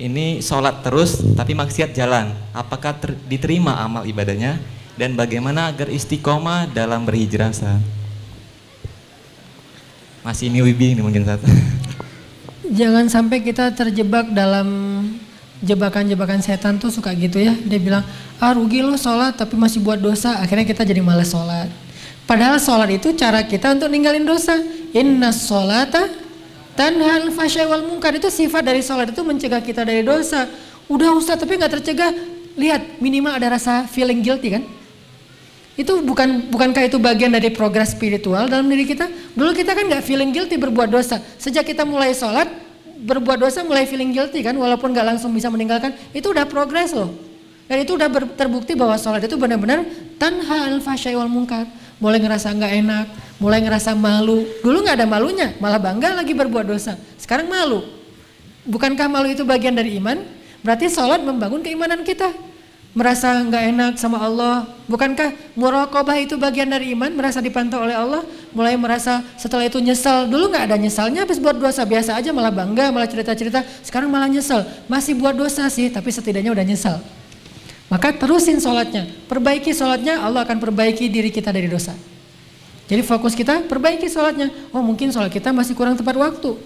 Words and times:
ini 0.00 0.40
sholat 0.40 0.80
terus 0.80 1.20
tapi 1.36 1.52
maksiat 1.52 1.92
jalan. 1.92 2.32
Apakah 2.56 2.96
ter, 2.96 3.12
diterima 3.28 3.76
amal 3.76 4.08
ibadahnya? 4.08 4.56
Dan 4.96 5.16
bagaimana 5.16 5.68
agar 5.68 5.92
istiqomah 5.92 6.72
dalam 6.72 7.04
berhijrah 7.04 7.52
Ustaz? 7.52 7.80
Masih 10.20 10.52
ini 10.52 10.60
wibi 10.60 10.96
ini 10.96 11.00
mungkin 11.00 11.24
satu. 11.24 11.44
Jangan 12.80 13.08
sampai 13.08 13.40
kita 13.40 13.72
terjebak 13.72 14.32
dalam 14.32 14.68
jebakan-jebakan 15.64 16.40
setan 16.40 16.76
tuh 16.76 16.92
suka 16.92 17.12
gitu 17.16 17.40
ya. 17.40 17.56
Dia 17.56 17.80
bilang, 17.80 18.04
ah 18.40 18.52
rugi 18.52 18.84
lo 18.84 18.96
sholat 18.96 19.36
tapi 19.36 19.56
masih 19.56 19.80
buat 19.80 20.00
dosa. 20.00 20.40
Akhirnya 20.40 20.68
kita 20.68 20.84
jadi 20.84 21.00
malas 21.00 21.32
sholat. 21.32 21.68
Padahal 22.28 22.60
sholat 22.60 22.92
itu 22.92 23.16
cara 23.16 23.42
kita 23.42 23.74
untuk 23.74 23.88
ninggalin 23.88 24.22
dosa. 24.28 24.54
Inna 24.92 25.32
sholata 25.32 26.19
tanhal 26.80 27.28
fasya 27.36 27.68
wal 27.68 27.84
mungkar. 27.84 28.16
Itu 28.16 28.32
sifat 28.32 28.64
dari 28.64 28.80
sholat 28.80 29.12
itu 29.12 29.20
mencegah 29.20 29.60
kita 29.60 29.84
dari 29.84 30.00
dosa. 30.00 30.48
Udah 30.88 31.12
Ustaz 31.12 31.36
tapi 31.36 31.60
nggak 31.60 31.76
tercegah. 31.76 32.08
Lihat 32.56 33.04
minimal 33.04 33.36
ada 33.36 33.60
rasa 33.60 33.84
feeling 33.84 34.24
guilty 34.24 34.56
kan. 34.56 34.64
Itu 35.76 36.00
bukan 36.00 36.48
bukankah 36.48 36.88
itu 36.88 36.96
bagian 36.96 37.32
dari 37.32 37.52
progres 37.52 37.92
spiritual 37.92 38.48
dalam 38.48 38.68
diri 38.68 38.88
kita? 38.88 39.08
Dulu 39.36 39.52
kita 39.52 39.76
kan 39.76 39.84
nggak 39.88 40.04
feeling 40.04 40.32
guilty 40.32 40.56
berbuat 40.56 40.88
dosa. 40.88 41.20
Sejak 41.40 41.68
kita 41.68 41.88
mulai 41.88 42.16
sholat, 42.16 42.48
berbuat 43.00 43.40
dosa 43.40 43.64
mulai 43.64 43.88
feeling 43.88 44.12
guilty 44.12 44.44
kan, 44.44 44.52
walaupun 44.56 44.92
nggak 44.92 45.16
langsung 45.16 45.32
bisa 45.32 45.48
meninggalkan, 45.48 45.96
itu 46.12 46.28
udah 46.28 46.44
progres 46.44 46.92
loh. 46.92 47.08
Dan 47.64 47.86
itu 47.86 47.96
udah 47.96 48.10
terbukti 48.34 48.74
bahwa 48.76 48.98
sholat 48.98 49.24
itu 49.24 49.38
benar-benar 49.38 49.86
tanha 50.18 50.68
al 50.68 50.82
wal 50.82 51.30
mungkar. 51.30 51.64
Mulai 52.00 52.18
ngerasa 52.18 52.56
nggak 52.56 52.72
enak, 52.80 53.06
mulai 53.38 53.60
ngerasa 53.60 53.92
malu. 53.92 54.48
Dulu 54.64 54.82
nggak 54.82 54.96
ada 54.98 55.06
malunya, 55.06 55.52
malah 55.60 55.76
bangga 55.76 56.16
lagi 56.16 56.32
berbuat 56.32 56.66
dosa. 56.66 56.96
Sekarang 57.20 57.46
malu. 57.46 57.84
Bukankah 58.64 59.06
malu 59.06 59.28
itu 59.28 59.44
bagian 59.44 59.76
dari 59.76 60.00
iman? 60.00 60.20
Berarti 60.64 60.88
sholat 60.88 61.20
membangun 61.20 61.60
keimanan 61.64 62.04
kita 62.04 62.32
merasa 62.90 63.38
nggak 63.38 63.64
enak 63.70 63.92
sama 64.02 64.18
Allah 64.18 64.66
bukankah 64.90 65.54
muraqabah 65.54 66.26
itu 66.26 66.34
bagian 66.34 66.66
dari 66.66 66.90
iman 66.90 67.06
merasa 67.14 67.38
dipantau 67.38 67.86
oleh 67.86 67.94
Allah 67.94 68.26
mulai 68.50 68.74
merasa 68.74 69.22
setelah 69.38 69.62
itu 69.62 69.78
nyesal 69.78 70.26
dulu 70.26 70.50
nggak 70.50 70.66
ada 70.66 70.74
nyesalnya 70.74 71.22
habis 71.22 71.38
buat 71.38 71.54
dosa 71.54 71.86
biasa 71.86 72.18
aja 72.18 72.34
malah 72.34 72.50
bangga 72.50 72.90
malah 72.90 73.06
cerita-cerita 73.06 73.62
sekarang 73.86 74.10
malah 74.10 74.26
nyesel 74.26 74.66
masih 74.90 75.14
buat 75.14 75.38
dosa 75.38 75.70
sih 75.70 75.86
tapi 75.86 76.10
setidaknya 76.10 76.50
udah 76.50 76.66
nyesal 76.66 76.98
maka 77.90 78.14
terusin 78.14 78.62
sholatnya 78.62 79.10
perbaiki 79.26 79.74
sholatnya 79.74 80.22
Allah 80.22 80.46
akan 80.46 80.62
perbaiki 80.62 81.10
diri 81.10 81.28
kita 81.28 81.50
dari 81.50 81.66
dosa 81.66 81.92
jadi 82.86 83.02
fokus 83.02 83.34
kita 83.34 83.66
perbaiki 83.66 84.06
sholatnya 84.06 84.48
oh 84.70 84.80
mungkin 84.80 85.10
sholat 85.10 85.28
kita 85.28 85.50
masih 85.50 85.74
kurang 85.74 85.98
tepat 85.98 86.14
waktu 86.14 86.56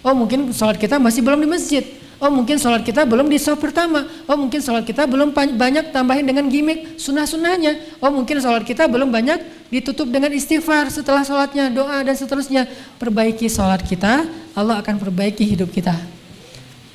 oh 0.00 0.14
mungkin 0.16 0.50
sholat 0.50 0.80
kita 0.80 0.96
masih 0.96 1.20
belum 1.20 1.38
di 1.44 1.48
masjid 1.48 1.84
Oh 2.20 2.28
mungkin 2.28 2.60
sholat 2.60 2.84
kita 2.84 3.08
belum 3.08 3.32
di 3.32 3.40
soft 3.40 3.64
pertama. 3.64 4.04
Oh 4.28 4.36
mungkin 4.36 4.60
sholat 4.60 4.84
kita 4.84 5.08
belum 5.08 5.32
banyak 5.32 5.88
tambahin 5.88 6.28
dengan 6.28 6.52
gimmick 6.52 7.00
sunnah-sunnahnya. 7.00 7.96
Oh 7.96 8.12
mungkin 8.12 8.36
sholat 8.44 8.60
kita 8.68 8.84
belum 8.92 9.08
banyak 9.08 9.40
ditutup 9.72 10.04
dengan 10.12 10.28
istighfar 10.28 10.92
setelah 10.92 11.24
sholatnya, 11.24 11.72
doa 11.72 12.04
dan 12.04 12.12
seterusnya. 12.12 12.68
Perbaiki 13.00 13.48
sholat 13.48 13.80
kita, 13.80 14.28
Allah 14.52 14.84
akan 14.84 15.00
perbaiki 15.00 15.48
hidup 15.48 15.72
kita. 15.72 15.96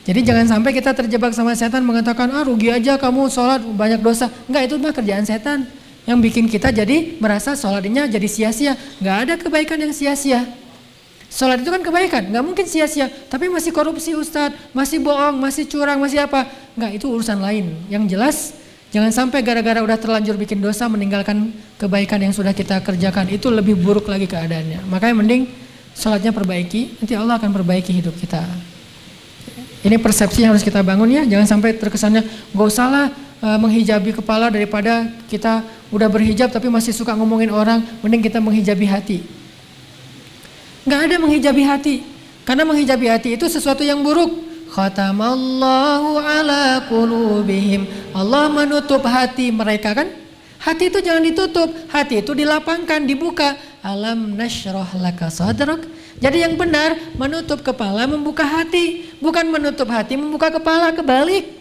Jadi 0.05 0.21
jangan 0.21 0.45
sampai 0.45 0.69
kita 0.69 0.93
terjebak 0.93 1.33
sama 1.33 1.57
setan 1.57 1.81
mengatakan, 1.81 2.29
ah 2.29 2.45
rugi 2.45 2.69
aja 2.69 2.93
kamu 2.93 3.25
sholat 3.25 3.65
banyak 3.65 4.05
dosa. 4.05 4.29
Enggak 4.45 4.69
itu 4.69 4.75
mah 4.77 4.93
kerjaan 4.93 5.25
setan. 5.25 5.65
Yang 6.05 6.19
bikin 6.29 6.45
kita 6.45 6.69
jadi 6.69 7.17
merasa 7.17 7.57
sholatnya 7.57 8.05
jadi 8.05 8.27
sia-sia. 8.29 8.77
Enggak 9.01 9.17
ada 9.25 9.33
kebaikan 9.41 9.81
yang 9.81 9.89
sia-sia. 9.89 10.45
Sholat 11.25 11.65
itu 11.65 11.73
kan 11.73 11.81
kebaikan, 11.81 12.31
nggak 12.31 12.43
mungkin 12.45 12.63
sia-sia. 12.69 13.09
Tapi 13.09 13.49
masih 13.49 13.73
korupsi 13.73 14.13
Ustadz, 14.13 14.71
masih 14.71 15.01
bohong, 15.01 15.35
masih 15.41 15.65
curang, 15.65 15.97
masih 15.97 16.21
apa. 16.21 16.47
Nggak, 16.77 17.01
itu 17.01 17.05
urusan 17.09 17.41
lain. 17.41 17.75
Yang 17.89 18.03
jelas, 18.13 18.37
jangan 18.93 19.11
sampai 19.11 19.41
gara-gara 19.41 19.81
udah 19.81 19.97
terlanjur 19.97 20.37
bikin 20.37 20.61
dosa 20.61 20.85
meninggalkan 20.85 21.49
kebaikan 21.81 22.21
yang 22.21 22.31
sudah 22.31 22.53
kita 22.53 22.79
kerjakan. 22.85 23.27
Itu 23.33 23.49
lebih 23.49 23.73
buruk 23.73 24.05
lagi 24.05 24.29
keadaannya. 24.29 24.85
Makanya 24.87 25.15
mending 25.17 25.49
sholatnya 25.97 26.29
perbaiki, 26.29 27.01
nanti 27.01 27.17
Allah 27.17 27.35
akan 27.41 27.51
perbaiki 27.51 27.91
hidup 27.91 28.15
kita. 28.15 28.45
Ini 29.85 30.01
persepsi 30.01 30.41
yang 30.41 30.57
harus 30.57 30.65
kita 30.65 30.81
bangun 30.81 31.05
ya, 31.13 31.21
jangan 31.29 31.45
sampai 31.45 31.77
terkesannya 31.77 32.25
gak 32.25 32.65
usah 32.65 33.13
e, 33.37 33.47
menghijabi 33.61 34.17
kepala 34.17 34.49
daripada 34.49 35.05
kita 35.29 35.61
udah 35.93 36.09
berhijab 36.09 36.49
tapi 36.49 36.73
masih 36.73 36.89
suka 36.89 37.13
ngomongin 37.13 37.53
orang, 37.53 37.85
mending 38.01 38.25
kita 38.25 38.41
menghijabi 38.41 38.89
hati. 38.89 39.17
Nggak 40.89 41.01
ada 41.05 41.15
menghijabi 41.21 41.61
hati. 41.65 41.95
Karena 42.45 42.65
menghijabi 42.65 43.05
hati 43.09 43.29
itu 43.37 43.45
sesuatu 43.49 43.81
yang 43.81 44.01
buruk. 44.05 44.29
Khatamallahu 44.73 46.17
ala 46.17 46.85
qulubihim. 46.89 47.85
Allah 48.13 48.49
menutup 48.49 49.01
hati 49.05 49.49
mereka 49.49 49.97
kan? 49.97 50.09
Hati 50.61 50.89
itu 50.89 50.97
jangan 50.97 51.21
ditutup, 51.21 51.69
hati 51.93 52.25
itu 52.25 52.33
dilapangkan, 52.33 53.05
dibuka. 53.05 53.53
Alam 53.85 54.33
nasyrah 54.33 54.89
laka 54.97 55.29
sadrak. 55.29 55.85
Jadi 56.17 56.41
yang 56.41 56.57
benar 56.57 56.97
menutup 57.13 57.61
kepala, 57.61 58.09
membuka 58.09 58.41
hati, 58.41 59.13
bukan 59.21 59.45
menutup 59.45 59.85
hati, 59.93 60.17
membuka 60.17 60.49
kepala 60.49 60.89
kebalik. 60.89 61.53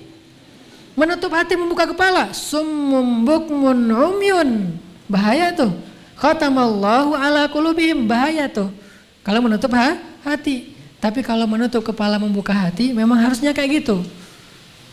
Menutup 0.96 1.28
hati, 1.36 1.52
membuka 1.52 1.84
kepala. 1.84 2.32
Summum 2.32 3.28
bukmun 3.28 3.92
umyun. 3.92 4.72
Bahaya 5.04 5.52
tuh. 5.52 5.76
Khatamallahu 6.16 7.12
ala 7.12 7.44
qulubihim. 7.52 8.08
Bahaya 8.08 8.48
tuh. 8.48 8.72
Kalau 9.20 9.44
menutup 9.44 9.68
ha, 9.76 10.00
hati. 10.24 10.72
Tapi 11.04 11.20
kalau 11.20 11.44
menutup 11.44 11.84
kepala 11.84 12.16
membuka 12.16 12.56
hati 12.56 12.96
memang 12.96 13.20
harusnya 13.20 13.52
kayak 13.52 13.84
gitu. 13.84 14.00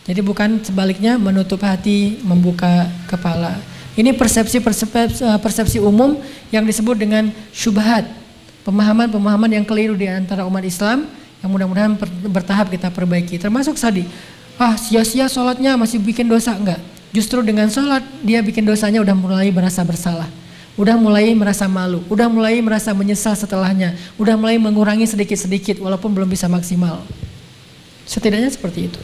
Jadi 0.04 0.20
bukan 0.20 0.60
sebaliknya 0.60 1.16
menutup 1.16 1.64
hati 1.64 2.20
membuka 2.20 2.90
kepala. 3.08 3.56
Ini 3.92 4.16
persepsi 4.16 4.58
persepsi, 4.62 5.20
eh, 5.20 5.38
persepsi 5.40 5.78
umum 5.82 6.16
yang 6.48 6.64
disebut 6.64 6.96
dengan 6.96 7.28
syubhat. 7.52 8.08
Pemahaman-pemahaman 8.62 9.50
yang 9.50 9.64
keliru 9.66 9.98
di 9.98 10.06
antara 10.06 10.46
umat 10.46 10.62
Islam 10.62 11.10
yang 11.42 11.50
mudah-mudahan 11.50 11.98
bertahap 12.30 12.70
kita 12.70 12.88
perbaiki. 12.94 13.36
Termasuk 13.36 13.74
tadi, 13.74 14.06
ah 14.56 14.78
sia-sia 14.78 15.26
sholatnya 15.26 15.74
masih 15.74 15.98
bikin 15.98 16.30
dosa 16.30 16.54
enggak. 16.54 16.78
Justru 17.12 17.42
dengan 17.44 17.68
sholat 17.68 18.00
dia 18.22 18.40
bikin 18.40 18.64
dosanya 18.64 19.02
udah 19.02 19.12
mulai 19.12 19.50
merasa 19.52 19.82
bersalah 19.84 20.30
udah 20.72 20.96
mulai 20.96 21.36
merasa 21.36 21.68
malu, 21.68 22.00
udah 22.08 22.32
mulai 22.32 22.56
merasa 22.64 22.96
menyesal 22.96 23.36
setelahnya, 23.36 23.92
udah 24.16 24.40
mulai 24.40 24.56
mengurangi 24.56 25.04
sedikit-sedikit 25.04 25.76
walaupun 25.76 26.08
belum 26.16 26.28
bisa 26.32 26.48
maksimal. 26.48 27.04
Setidaknya 28.08 28.48
seperti 28.48 28.88
itu. 28.88 29.00